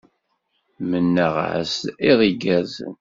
Mennaɣ-as 0.89 1.75
iḍ 2.09 2.19
igerrzen. 2.29 2.93